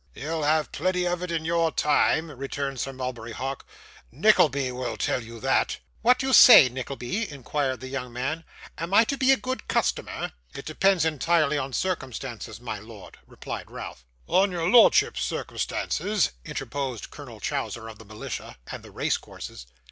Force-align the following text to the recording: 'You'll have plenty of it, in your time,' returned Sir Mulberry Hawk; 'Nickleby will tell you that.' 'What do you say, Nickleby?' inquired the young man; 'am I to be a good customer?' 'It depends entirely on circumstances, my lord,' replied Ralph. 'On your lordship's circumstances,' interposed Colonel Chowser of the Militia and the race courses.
'You'll 0.15 0.41
have 0.41 0.71
plenty 0.71 1.05
of 1.05 1.21
it, 1.21 1.29
in 1.29 1.45
your 1.45 1.69
time,' 1.71 2.31
returned 2.31 2.79
Sir 2.79 2.91
Mulberry 2.91 3.33
Hawk; 3.33 3.67
'Nickleby 4.11 4.71
will 4.71 4.97
tell 4.97 5.21
you 5.21 5.39
that.' 5.39 5.77
'What 6.01 6.17
do 6.17 6.25
you 6.25 6.33
say, 6.33 6.69
Nickleby?' 6.69 7.29
inquired 7.29 7.81
the 7.81 7.87
young 7.87 8.11
man; 8.11 8.43
'am 8.79 8.95
I 8.95 9.03
to 9.03 9.15
be 9.15 9.31
a 9.31 9.37
good 9.37 9.67
customer?' 9.67 10.31
'It 10.55 10.65
depends 10.65 11.05
entirely 11.05 11.59
on 11.59 11.71
circumstances, 11.71 12.59
my 12.59 12.79
lord,' 12.79 13.19
replied 13.27 13.69
Ralph. 13.69 14.03
'On 14.25 14.51
your 14.51 14.67
lordship's 14.71 15.21
circumstances,' 15.21 16.31
interposed 16.43 17.11
Colonel 17.11 17.39
Chowser 17.39 17.87
of 17.87 17.99
the 17.99 18.05
Militia 18.05 18.57
and 18.71 18.81
the 18.81 18.89
race 18.89 19.17
courses. 19.17 19.67